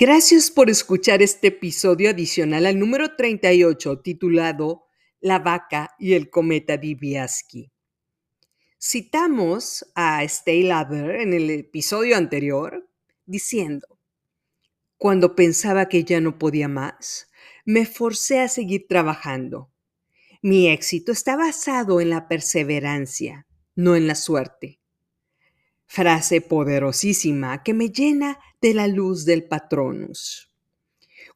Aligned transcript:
Gracias 0.00 0.52
por 0.52 0.70
escuchar 0.70 1.22
este 1.22 1.48
episodio 1.48 2.10
adicional 2.10 2.66
al 2.66 2.78
número 2.78 3.16
38 3.16 3.98
titulado 3.98 4.84
La 5.18 5.40
vaca 5.40 5.96
y 5.98 6.12
el 6.12 6.30
cometa 6.30 6.76
Dibiaski. 6.76 7.72
Citamos 8.80 9.90
a 9.96 10.22
Stay 10.22 10.62
Lather 10.62 11.16
en 11.16 11.34
el 11.34 11.50
episodio 11.50 12.16
anterior 12.16 12.88
diciendo, 13.26 13.98
cuando 14.96 15.34
pensaba 15.34 15.88
que 15.88 16.04
ya 16.04 16.20
no 16.20 16.38
podía 16.38 16.68
más, 16.68 17.28
me 17.64 17.84
forcé 17.84 18.38
a 18.38 18.46
seguir 18.46 18.86
trabajando. 18.88 19.72
Mi 20.42 20.68
éxito 20.68 21.10
está 21.10 21.34
basado 21.34 22.00
en 22.00 22.10
la 22.10 22.28
perseverancia, 22.28 23.48
no 23.74 23.96
en 23.96 24.06
la 24.06 24.14
suerte. 24.14 24.78
Frase 25.90 26.42
poderosísima 26.42 27.62
que 27.62 27.72
me 27.72 27.88
llena 27.88 28.38
de 28.60 28.74
la 28.74 28.86
luz 28.86 29.24
del 29.24 29.44
patronus. 29.44 30.54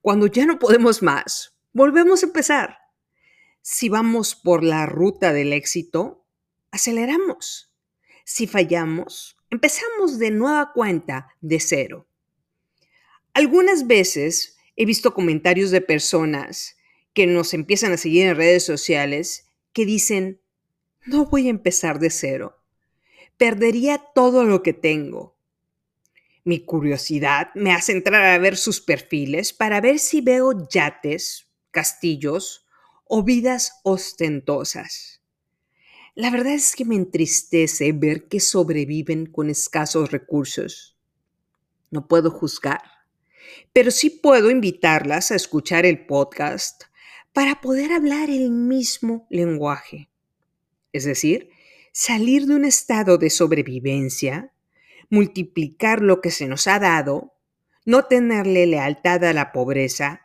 Cuando 0.03 0.27
ya 0.27 0.45
no 0.45 0.59
podemos 0.59 1.03
más, 1.03 1.57
volvemos 1.73 2.23
a 2.23 2.27
empezar. 2.27 2.77
Si 3.63 3.89
vamos 3.89 4.35
por 4.35 4.63
la 4.63 4.85
ruta 4.85 5.33
del 5.33 5.55
éxito, 5.55 6.27
aceleramos. 6.71 7.73
Si 8.25 8.47
fallamos, 8.47 9.39
empezamos 9.51 10.19
de 10.19 10.31
nueva 10.31 10.73
cuenta 10.75 11.29
de 11.41 11.59
cero. 11.59 12.07
Algunas 13.33 13.87
veces 13.87 14.59
he 14.77 14.85
visto 14.85 15.15
comentarios 15.15 15.71
de 15.71 15.81
personas 15.81 16.77
que 17.15 17.27
nos 17.27 17.55
empiezan 17.55 17.93
a 17.93 17.97
seguir 17.97 18.27
en 18.27 18.37
redes 18.37 18.65
sociales 18.65 19.47
que 19.73 19.87
dicen, 19.87 20.43
no 21.07 21.25
voy 21.25 21.47
a 21.47 21.51
empezar 21.51 21.99
de 21.99 22.11
cero. 22.11 22.62
Perdería 23.43 23.99
todo 23.99 24.45
lo 24.45 24.63
que 24.63 24.73
tengo. 24.73 25.37
Mi 26.45 26.65
curiosidad 26.65 27.49
me 27.57 27.73
hace 27.73 27.91
entrar 27.91 28.25
a 28.25 28.39
ver 28.39 28.57
sus 28.57 28.81
perfiles 28.81 29.53
para 29.53 29.81
ver 29.81 29.99
si 29.99 30.21
veo 30.21 30.69
yates, 30.69 31.49
castillos 31.73 32.65
o 33.05 33.25
vidas 33.25 33.81
ostentosas. 33.83 35.23
La 36.15 36.31
verdad 36.31 36.53
es 36.53 36.77
que 36.77 36.85
me 36.85 36.95
entristece 36.95 37.91
ver 37.91 38.29
que 38.29 38.39
sobreviven 38.39 39.27
con 39.27 39.51
escasos 39.51 40.13
recursos. 40.13 40.97
No 41.91 42.07
puedo 42.07 42.31
juzgar, 42.31 42.85
pero 43.73 43.91
sí 43.91 44.09
puedo 44.09 44.53
invitarlas 44.53 45.33
a 45.33 45.35
escuchar 45.35 45.85
el 45.85 46.07
podcast 46.07 46.85
para 47.33 47.61
poder 47.61 47.93
hablar 47.93 48.31
el 48.31 48.53
mismo 48.53 49.27
lenguaje. 49.31 50.09
Es 50.93 51.07
decir, 51.07 51.51
salir 51.93 52.47
de 52.47 52.57
un 52.57 52.65
estado 52.65 53.19
de 53.19 53.31
sobrevivencia 53.31 54.53
multiplicar 55.13 56.01
lo 56.01 56.23
que 56.23 56.31
se 56.31 56.49
nos 56.49 56.67
ha 56.67 56.79
dado, 56.79 57.35
no 57.85 58.07
tenerle 58.07 58.67
lealtad 58.67 59.23
a 59.25 59.35
la 59.35 59.53
pobreza 59.53 60.23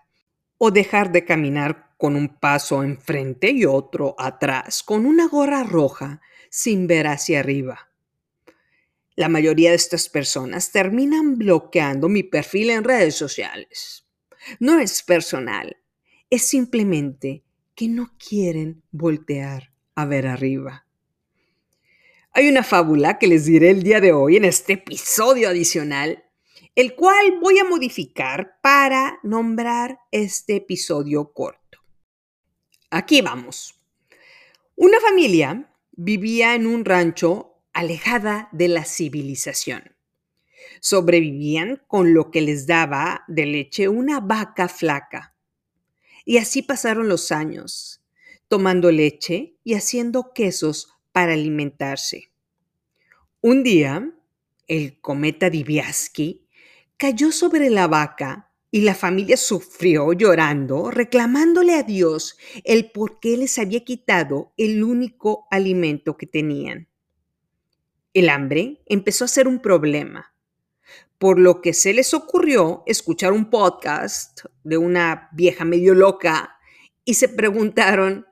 o 0.58 0.72
dejar 0.72 1.12
de 1.12 1.26
caminar 1.26 1.92
con 1.98 2.16
un 2.16 2.30
paso 2.30 2.84
enfrente 2.84 3.52
y 3.52 3.66
otro 3.66 4.16
atrás, 4.18 4.84
con 4.84 5.06
una 5.06 5.28
gorra 5.28 5.64
roja 5.64 6.22
sin 6.50 6.88
ver 6.88 7.08
hacia 7.08 7.42
arriba. 7.42 7.92
La 9.18 9.28
mayoría 9.28 9.72
de 9.72 9.76
estas 9.76 10.08
personas 10.08 10.72
terminan 10.72 11.38
bloqueando 11.38 12.08
mi 12.08 12.24
perfil 12.24 12.70
en 12.70 12.86
redes 12.86 13.16
sociales. 13.16 14.08
No 14.62 14.80
es 14.80 15.04
personal, 15.04 15.76
es 16.30 16.48
simplemente 16.48 17.44
que 17.76 17.90
no 17.90 18.12
quieren 18.18 18.84
voltear 18.92 19.74
a 19.96 20.06
ver 20.06 20.28
arriba. 20.28 20.87
Hay 22.38 22.48
una 22.48 22.62
fábula 22.62 23.18
que 23.18 23.26
les 23.26 23.46
diré 23.46 23.72
el 23.72 23.82
día 23.82 24.00
de 24.00 24.14
hoy 24.14 24.36
en 24.36 24.46
este 24.46 24.74
episodio 24.74 25.50
adicional, 25.50 26.24
el 26.76 26.94
cual 26.94 27.40
voy 27.42 27.58
a 27.58 27.64
modificar 27.64 28.60
para 28.62 29.18
nombrar 29.24 30.02
este 30.12 30.58
episodio 30.58 31.34
corto. 31.34 31.80
Aquí 32.92 33.24
vamos. 33.24 33.82
Una 34.76 35.00
familia 35.00 35.74
vivía 35.94 36.54
en 36.54 36.68
un 36.68 36.86
rancho 36.86 37.56
alejada 37.74 38.50
de 38.52 38.68
la 38.68 38.86
civilización. 38.86 39.96
Sobrevivían 40.80 41.82
con 41.88 42.14
lo 42.14 42.30
que 42.30 42.42
les 42.42 42.68
daba 42.68 43.24
de 43.28 43.48
leche 43.48 43.88
una 43.88 44.20
vaca 44.20 44.68
flaca. 44.68 45.34
Y 46.24 46.38
así 46.38 46.62
pasaron 46.62 47.10
los 47.10 47.32
años, 47.32 48.04
tomando 48.48 48.92
leche 48.92 49.58
y 49.64 49.74
haciendo 49.74 50.34
quesos 50.36 50.94
para 51.18 51.34
alimentarse. 51.34 52.30
Un 53.48 53.64
día, 53.64 54.12
el 54.68 55.00
cometa 55.00 55.50
Dibiaski 55.50 56.50
cayó 56.98 57.32
sobre 57.32 57.70
la 57.70 57.88
vaca 57.88 58.52
y 58.72 58.82
la 58.82 58.94
familia 58.94 59.38
sufrió 59.38 60.12
llorando, 60.12 60.92
reclamándole 60.92 61.76
a 61.76 61.84
Dios 61.84 62.38
el 62.66 62.92
por 62.92 63.22
qué 63.22 63.38
les 63.38 63.58
había 63.58 63.86
quitado 63.86 64.52
el 64.58 64.84
único 64.84 65.48
alimento 65.50 66.18
que 66.18 66.28
tenían. 66.28 66.90
El 68.14 68.28
hambre 68.28 68.82
empezó 68.86 69.24
a 69.24 69.30
ser 69.30 69.48
un 69.48 69.62
problema, 69.62 70.36
por 71.18 71.40
lo 71.40 71.62
que 71.62 71.72
se 71.72 71.94
les 71.94 72.14
ocurrió 72.14 72.84
escuchar 72.86 73.32
un 73.32 73.50
podcast 73.50 74.42
de 74.66 74.78
una 74.78 75.30
vieja 75.32 75.64
medio 75.64 75.94
loca 75.96 76.60
y 77.06 77.14
se 77.14 77.30
preguntaron, 77.30 78.26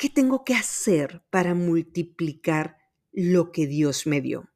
¿Qué 0.00 0.08
tengo 0.08 0.44
que 0.44 0.54
hacer 0.54 1.22
para 1.28 1.54
multiplicar 1.54 2.79
lo 3.12 3.52
que 3.52 3.66
Dios 3.66 4.06
me 4.06 4.20
dio? 4.20 4.48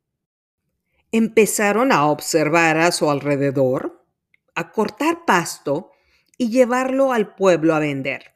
Empezaron 1.12 1.92
a 1.92 2.06
observar 2.06 2.78
a 2.78 2.92
su 2.92 3.10
alrededor, 3.10 4.04
a 4.54 4.72
cortar 4.72 5.24
pasto 5.24 5.92
y 6.38 6.50
llevarlo 6.50 7.12
al 7.12 7.34
pueblo 7.34 7.74
a 7.74 7.78
vender. 7.78 8.34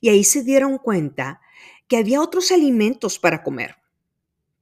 Y 0.00 0.08
ahí 0.08 0.24
se 0.24 0.42
dieron 0.42 0.78
cuenta 0.78 1.40
que 1.88 1.96
había 1.96 2.20
otros 2.20 2.52
alimentos 2.52 3.18
para 3.18 3.42
comer. 3.42 3.76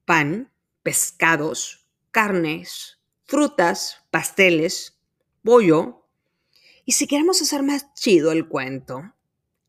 Pan, 0.05 0.51
pescados, 0.83 1.87
carnes, 2.11 2.99
frutas, 3.25 4.05
pasteles, 4.09 4.99
pollo. 5.43 6.05
Y 6.85 6.93
si 6.93 7.07
queremos 7.07 7.41
hacer 7.41 7.63
más 7.63 7.93
chido 7.93 8.31
el 8.31 8.47
cuento, 8.47 9.13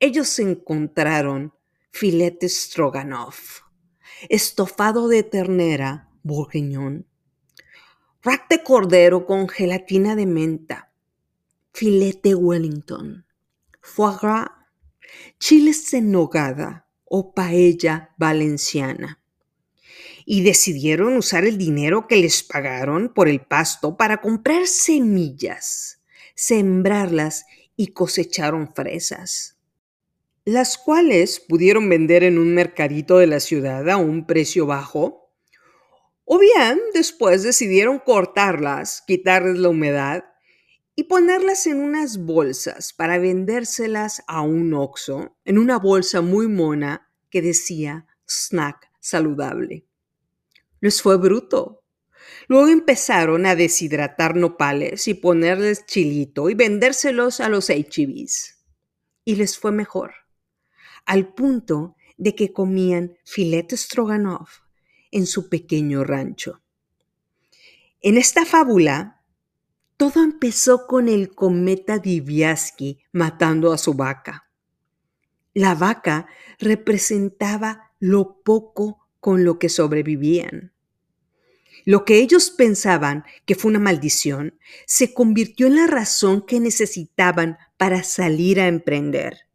ellos 0.01 0.39
encontraron 0.39 1.53
filete 1.91 2.49
stroganoff, 2.49 3.63
estofado 4.29 5.09
de 5.09 5.23
ternera 5.23 6.09
bourguignon, 6.23 7.07
rack 8.23 8.49
de 8.49 8.63
cordero 8.63 9.27
con 9.27 9.49
gelatina 9.49 10.17
de 10.17 10.27
menta, 10.27 10.93
filete 11.73 12.35
Wellington, 12.35 13.27
foie 13.81 14.17
gras, 14.21 14.49
chiles 15.39 15.93
en 15.95 16.11
nogada 16.11 16.89
o 17.05 17.33
paella 17.33 18.15
valenciana. 18.19 19.23
Y 20.27 20.43
decidieron 20.43 21.17
usar 21.17 21.47
el 21.47 21.57
dinero 21.57 22.07
que 22.07 22.17
les 22.17 22.43
pagaron 22.43 23.15
por 23.15 23.29
el 23.29 23.41
pasto 23.41 23.97
para 23.97 24.21
comprar 24.21 24.67
semillas, 24.67 26.03
sembrarlas 26.35 27.47
y 27.77 27.89
cosecharon 27.89 28.75
fresas 28.75 29.58
las 30.53 30.79
cuales 30.79 31.41
pudieron 31.41 31.91
vender 31.91 32.25
en 32.25 32.39
un 32.39 32.55
mercadito 32.55 33.19
de 33.19 33.27
la 33.27 33.39
ciudad 33.39 33.87
a 33.91 33.99
un 33.99 34.27
precio 34.27 34.65
bajo, 34.65 35.31
o 36.25 36.39
bien 36.39 36.81
después 36.95 37.43
decidieron 37.43 37.99
cortarlas, 37.99 39.03
quitarles 39.07 39.59
la 39.59 39.69
humedad 39.69 40.25
y 40.97 41.05
ponerlas 41.05 41.67
en 41.67 41.81
unas 41.81 42.25
bolsas 42.25 42.95
para 42.95 43.19
vendérselas 43.19 44.23
a 44.27 44.41
un 44.41 44.73
oxo, 44.73 45.37
en 45.45 45.59
una 45.59 45.79
bolsa 45.79 46.23
muy 46.23 46.49
mona 46.49 47.11
que 47.29 47.43
decía 47.43 48.07
snack 48.27 48.91
saludable. 49.01 49.85
Les 50.81 51.03
fue 51.03 51.19
bruto. 51.19 51.85
Luego 52.47 52.69
empezaron 52.69 53.45
a 53.45 53.55
deshidratar 53.55 54.35
nopales 54.35 55.09
y 55.09 55.15
ponerles 55.15 55.85
chilito 55.85 56.49
y 56.49 56.55
vendérselos 56.55 57.41
a 57.41 57.51
los 57.51 57.69
HEBs. 57.69 58.65
Y 59.27 59.37
les 59.37 59.59
fue 59.59 59.73
mejor 59.73 60.13
al 61.09 61.33
punto 61.33 61.97
de 62.19 62.35
que 62.35 62.53
comían 62.53 63.17
filete 63.25 63.77
stroganoff 63.77 64.59
en 65.11 65.27
su 65.27 65.49
pequeño 65.49 66.05
rancho. 66.05 66.61
En 68.03 68.19
esta 68.19 68.45
fábula, 68.45 69.23
todo 69.97 70.23
empezó 70.23 70.87
con 70.87 71.09
el 71.09 71.35
cometa 71.35 71.99
Dibiaski 71.99 73.01
matando 73.11 73.73
a 73.73 73.79
su 73.79 73.95
vaca. 73.95 74.51
La 75.55 75.75
vaca 75.75 76.27
representaba 76.59 77.93
lo 77.99 78.43
poco 78.43 79.09
con 79.19 79.45
lo 79.45 79.59
que 79.59 79.71
sobrevivían. 79.71 80.75
Lo 81.87 82.05
que 82.05 82.19
ellos 82.19 82.51
pensaban 82.51 83.25
que 83.47 83.55
fue 83.55 83.71
una 83.71 83.81
maldición 83.81 84.59
se 84.87 85.15
convirtió 85.15 85.69
en 85.69 85.77
la 85.77 85.87
razón 85.87 86.45
que 86.45 86.61
necesitaban 86.61 87.57
para 87.79 88.03
salir 88.03 88.61
a 88.61 88.69
emprender. 88.69 89.48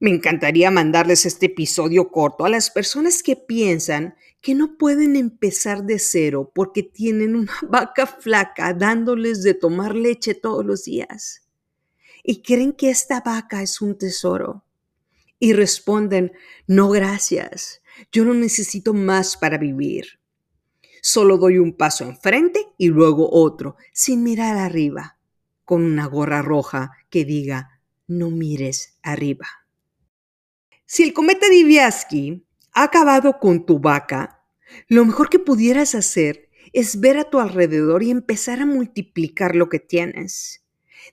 Me 0.00 0.10
encantaría 0.10 0.70
mandarles 0.70 1.26
este 1.26 1.46
episodio 1.46 2.10
corto 2.10 2.44
a 2.44 2.48
las 2.48 2.70
personas 2.70 3.22
que 3.22 3.34
piensan 3.34 4.14
que 4.40 4.54
no 4.54 4.78
pueden 4.78 5.16
empezar 5.16 5.84
de 5.84 5.98
cero 5.98 6.52
porque 6.54 6.84
tienen 6.84 7.34
una 7.34 7.52
vaca 7.68 8.06
flaca 8.06 8.72
dándoles 8.74 9.42
de 9.42 9.54
tomar 9.54 9.96
leche 9.96 10.34
todos 10.34 10.64
los 10.64 10.84
días 10.84 11.48
y 12.22 12.42
creen 12.42 12.72
que 12.74 12.90
esta 12.90 13.22
vaca 13.22 13.62
es 13.62 13.80
un 13.80 13.96
tesoro 13.98 14.64
y 15.40 15.52
responden, 15.52 16.32
no 16.66 16.90
gracias, 16.90 17.80
yo 18.12 18.24
no 18.24 18.34
necesito 18.34 18.92
más 18.92 19.36
para 19.36 19.56
vivir. 19.56 20.20
Solo 21.00 21.38
doy 21.38 21.58
un 21.58 21.76
paso 21.76 22.04
enfrente 22.04 22.66
y 22.76 22.88
luego 22.88 23.30
otro, 23.32 23.76
sin 23.92 24.24
mirar 24.24 24.58
arriba, 24.58 25.18
con 25.64 25.84
una 25.84 26.06
gorra 26.06 26.42
roja 26.42 26.90
que 27.08 27.24
diga, 27.24 27.80
no 28.06 28.30
mires 28.30 28.98
arriba. 29.02 29.46
Si 30.90 31.02
el 31.02 31.12
cometa 31.12 31.50
Diviaski 31.50 32.46
ha 32.72 32.84
acabado 32.84 33.38
con 33.38 33.66
tu 33.66 33.78
vaca, 33.78 34.42
lo 34.88 35.04
mejor 35.04 35.28
que 35.28 35.38
pudieras 35.38 35.94
hacer 35.94 36.48
es 36.72 36.98
ver 36.98 37.18
a 37.18 37.28
tu 37.28 37.40
alrededor 37.40 38.02
y 38.02 38.10
empezar 38.10 38.60
a 38.60 38.66
multiplicar 38.66 39.54
lo 39.54 39.68
que 39.68 39.80
tienes. 39.80 40.64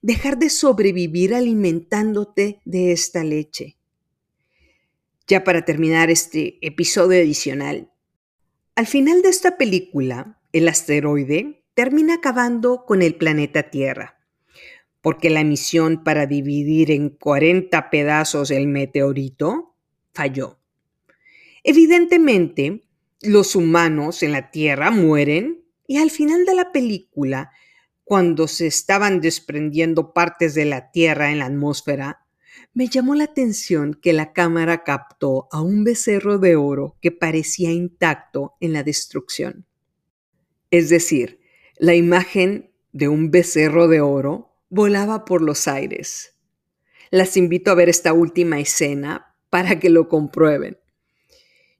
Dejar 0.02 0.38
de 0.38 0.50
sobrevivir 0.50 1.36
alimentándote 1.36 2.62
de 2.64 2.94
esta 2.94 3.26
leche. 3.26 3.76
Ya 5.28 5.44
para 5.44 5.66
terminar 5.66 6.10
este 6.10 6.58
episodio 6.66 7.20
adicional, 7.20 7.92
al 8.76 8.88
final 8.88 9.22
de 9.24 9.28
esta 9.28 9.58
película, 9.58 10.40
el 10.54 10.70
asteroide 10.70 11.66
termina 11.74 12.14
acabando 12.14 12.86
con 12.86 13.02
el 13.02 13.16
planeta 13.16 13.64
Tierra, 13.72 14.15
porque 15.06 15.30
la 15.30 15.44
misión 15.44 16.04
para 16.04 16.26
dividir 16.26 16.90
en 16.90 17.10
40 17.10 17.92
pedazos 17.92 18.50
el 18.50 18.66
meteorito 18.66 19.76
falló. 20.16 20.58
Evidentemente, 21.64 22.88
los 23.22 23.56
humanos 23.56 24.24
en 24.24 24.32
la 24.32 24.50
Tierra 24.50 24.90
mueren 24.90 25.64
y 25.86 25.98
al 25.98 26.10
final 26.10 26.44
de 26.46 26.56
la 26.56 26.72
película, 26.72 27.52
cuando 28.04 28.48
se 28.48 28.66
estaban 28.66 29.22
desprendiendo 29.22 30.12
partes 30.12 30.56
de 30.56 30.66
la 30.66 30.90
Tierra 30.90 31.30
en 31.30 31.38
la 31.38 31.46
atmósfera, 31.46 32.26
me 32.74 32.88
llamó 32.88 33.14
la 33.14 33.26
atención 33.26 33.94
que 33.94 34.12
la 34.12 34.34
cámara 34.34 34.84
captó 34.84 35.48
a 35.52 35.62
un 35.62 35.84
becerro 35.84 36.40
de 36.40 36.56
oro 36.56 36.98
que 37.00 37.12
parecía 37.12 37.72
intacto 37.72 38.56
en 38.60 38.74
la 38.74 38.82
destrucción. 38.82 39.68
Es 40.72 40.90
decir, 40.90 41.42
la 41.78 41.94
imagen 41.94 42.72
de 42.92 43.08
un 43.08 43.30
becerro 43.30 43.88
de 43.88 44.02
oro 44.02 44.55
volaba 44.76 45.24
por 45.24 45.42
los 45.42 45.70
aires. 45.70 46.36
Las 47.10 47.38
invito 47.38 47.72
a 47.72 47.76
ver 47.76 47.88
esta 47.88 48.12
última 48.12 48.60
escena 48.60 49.34
para 49.50 49.80
que 49.80 49.90
lo 49.90 50.10
comprueben. 50.10 50.78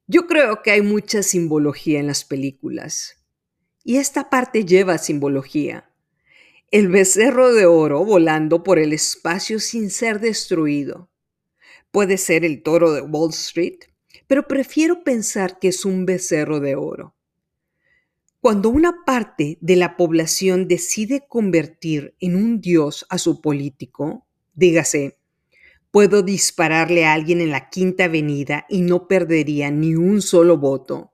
Yo 0.06 0.26
creo 0.26 0.62
que 0.62 0.70
hay 0.70 0.80
mucha 0.80 1.22
simbología 1.22 2.00
en 2.00 2.06
las 2.06 2.24
películas. 2.24 3.22
Y 3.84 3.98
esta 3.98 4.30
parte 4.30 4.64
lleva 4.64 4.96
simbología. 4.96 5.90
El 6.70 6.88
becerro 6.88 7.52
de 7.52 7.66
oro 7.66 8.02
volando 8.02 8.62
por 8.62 8.78
el 8.78 8.94
espacio 8.94 9.60
sin 9.60 9.90
ser 9.90 10.18
destruido. 10.18 11.10
Puede 11.90 12.16
ser 12.16 12.46
el 12.46 12.62
toro 12.62 12.92
de 12.92 13.02
Wall 13.02 13.28
Street, 13.30 13.80
pero 14.26 14.48
prefiero 14.48 15.04
pensar 15.04 15.58
que 15.58 15.68
es 15.68 15.84
un 15.84 16.06
becerro 16.06 16.60
de 16.60 16.76
oro. 16.76 17.15
Cuando 18.46 18.70
una 18.70 19.04
parte 19.04 19.58
de 19.60 19.74
la 19.74 19.96
población 19.96 20.68
decide 20.68 21.26
convertir 21.26 22.14
en 22.20 22.36
un 22.36 22.60
dios 22.60 23.04
a 23.08 23.18
su 23.18 23.40
político, 23.40 24.24
dígase, 24.54 25.18
puedo 25.90 26.22
dispararle 26.22 27.06
a 27.06 27.12
alguien 27.12 27.40
en 27.40 27.50
la 27.50 27.70
quinta 27.70 28.04
avenida 28.04 28.64
y 28.68 28.82
no 28.82 29.08
perdería 29.08 29.72
ni 29.72 29.96
un 29.96 30.22
solo 30.22 30.58
voto. 30.58 31.12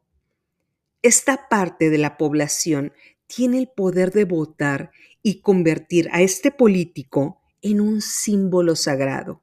Esta 1.00 1.48
parte 1.48 1.88
de 1.88 1.96
la 1.96 2.18
población 2.18 2.92
tiene 3.26 3.60
el 3.60 3.68
poder 3.68 4.12
de 4.12 4.26
votar 4.26 4.90
y 5.22 5.40
convertir 5.40 6.10
a 6.12 6.20
este 6.20 6.50
político 6.50 7.40
en 7.62 7.80
un 7.80 8.02
símbolo 8.02 8.76
sagrado. 8.76 9.40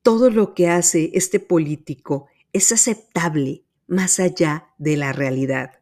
Todo 0.00 0.30
lo 0.30 0.54
que 0.54 0.68
hace 0.68 1.10
este 1.12 1.40
político 1.40 2.28
es 2.54 2.72
aceptable 2.72 3.64
más 3.86 4.18
allá 4.18 4.70
de 4.78 4.96
la 4.96 5.12
realidad. 5.12 5.79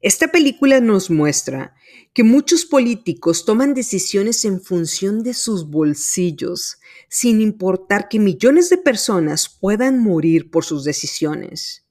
Esta 0.00 0.28
película 0.28 0.80
nos 0.80 1.10
muestra 1.10 1.74
que 2.12 2.24
muchos 2.24 2.64
políticos 2.64 3.44
toman 3.44 3.74
decisiones 3.74 4.44
en 4.44 4.60
función 4.60 5.22
de 5.22 5.34
sus 5.34 5.68
bolsillos, 5.70 6.78
sin 7.08 7.40
importar 7.40 8.08
que 8.08 8.18
millones 8.18 8.70
de 8.70 8.78
personas 8.78 9.48
puedan 9.48 10.02
morir 10.02 10.50
por 10.50 10.64
sus 10.64 10.84
decisiones. 10.84 11.86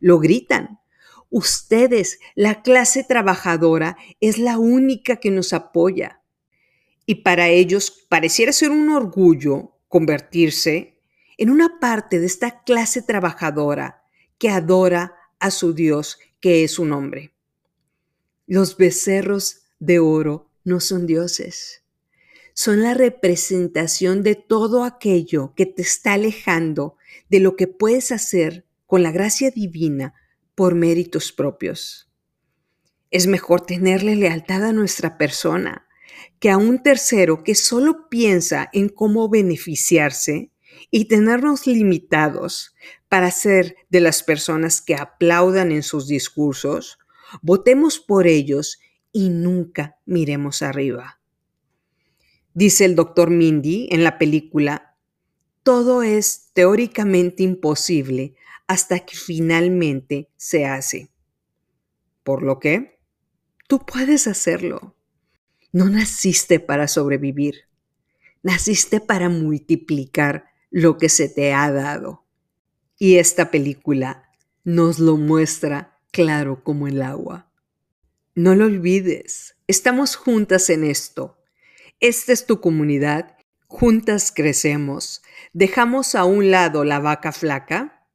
Lo 0.00 0.18
gritan, 0.18 0.80
Ustedes, 1.36 2.20
la 2.36 2.62
clase 2.62 3.02
trabajadora, 3.02 3.96
es 4.20 4.38
la 4.38 4.56
única 4.56 5.16
que 5.16 5.32
nos 5.32 5.52
apoya. 5.52 6.22
Y 7.06 7.16
para 7.16 7.48
ellos 7.48 8.06
pareciera 8.08 8.52
ser 8.52 8.70
un 8.70 8.88
orgullo 8.90 9.76
convertirse 9.88 11.00
en 11.36 11.50
una 11.50 11.80
parte 11.80 12.20
de 12.20 12.26
esta 12.26 12.62
clase 12.62 13.02
trabajadora 13.02 14.04
que 14.38 14.48
adora 14.48 15.16
a 15.40 15.50
su 15.50 15.74
Dios, 15.74 16.20
es 16.46 16.78
un 16.78 16.92
hombre. 16.92 17.32
Los 18.46 18.76
becerros 18.76 19.62
de 19.78 19.98
oro 19.98 20.50
no 20.64 20.80
son 20.80 21.06
dioses. 21.06 21.82
Son 22.52 22.82
la 22.82 22.94
representación 22.94 24.22
de 24.22 24.34
todo 24.34 24.84
aquello 24.84 25.54
que 25.56 25.66
te 25.66 25.82
está 25.82 26.12
alejando 26.12 26.96
de 27.28 27.40
lo 27.40 27.56
que 27.56 27.66
puedes 27.66 28.12
hacer 28.12 28.66
con 28.86 29.02
la 29.02 29.10
gracia 29.10 29.50
divina 29.50 30.14
por 30.54 30.74
méritos 30.74 31.32
propios. 31.32 32.10
Es 33.10 33.26
mejor 33.26 33.62
tenerle 33.62 34.14
lealtad 34.14 34.64
a 34.64 34.72
nuestra 34.72 35.18
persona 35.18 35.86
que 36.38 36.50
a 36.50 36.58
un 36.58 36.82
tercero 36.82 37.42
que 37.42 37.54
solo 37.54 38.08
piensa 38.08 38.68
en 38.72 38.88
cómo 38.88 39.28
beneficiarse 39.28 40.52
y 40.96 41.06
tenernos 41.06 41.66
limitados 41.66 42.72
para 43.08 43.32
ser 43.32 43.74
de 43.90 43.98
las 43.98 44.22
personas 44.22 44.80
que 44.80 44.94
aplaudan 44.94 45.72
en 45.72 45.82
sus 45.82 46.06
discursos, 46.06 47.00
votemos 47.42 47.98
por 47.98 48.28
ellos 48.28 48.78
y 49.10 49.28
nunca 49.28 49.98
miremos 50.06 50.62
arriba. 50.62 51.20
Dice 52.52 52.84
el 52.84 52.94
doctor 52.94 53.30
Mindy 53.30 53.88
en 53.90 54.04
la 54.04 54.18
película, 54.18 54.96
todo 55.64 56.04
es 56.04 56.50
teóricamente 56.52 57.42
imposible 57.42 58.36
hasta 58.68 59.00
que 59.00 59.16
finalmente 59.16 60.30
se 60.36 60.64
hace. 60.64 61.10
Por 62.22 62.44
lo 62.44 62.60
que 62.60 63.00
tú 63.66 63.84
puedes 63.84 64.28
hacerlo. 64.28 64.94
No 65.72 65.86
naciste 65.86 66.60
para 66.60 66.86
sobrevivir, 66.86 67.62
naciste 68.44 69.00
para 69.00 69.28
multiplicar 69.28 70.53
lo 70.74 70.98
que 70.98 71.08
se 71.08 71.28
te 71.28 71.52
ha 71.52 71.70
dado. 71.70 72.24
Y 72.98 73.18
esta 73.18 73.52
película 73.52 74.28
nos 74.64 74.98
lo 74.98 75.16
muestra 75.16 76.00
claro 76.10 76.64
como 76.64 76.88
el 76.88 77.00
agua. 77.00 77.48
No 78.34 78.56
lo 78.56 78.64
olvides, 78.64 79.54
estamos 79.68 80.16
juntas 80.16 80.70
en 80.70 80.82
esto. 80.82 81.38
Esta 82.00 82.32
es 82.32 82.44
tu 82.44 82.60
comunidad, 82.60 83.36
juntas 83.68 84.32
crecemos, 84.34 85.22
dejamos 85.52 86.16
a 86.16 86.24
un 86.24 86.50
lado 86.50 86.82
la 86.82 86.98
vaca 86.98 87.30
flaca 87.30 88.08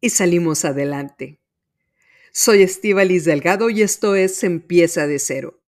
y 0.00 0.10
salimos 0.10 0.64
adelante. 0.64 1.40
Soy 2.30 2.62
Estíbalis 2.62 3.24
Delgado 3.24 3.70
y 3.70 3.82
esto 3.82 4.14
es 4.14 4.44
Empieza 4.44 5.08
de 5.08 5.18
Cero. 5.18 5.56